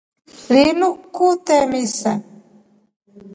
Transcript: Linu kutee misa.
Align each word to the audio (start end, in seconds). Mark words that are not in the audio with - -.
Linu 0.53 0.89
kutee 1.15 1.63
misa. 1.71 2.11